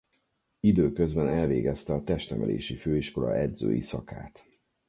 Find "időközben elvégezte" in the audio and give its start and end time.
0.59-1.93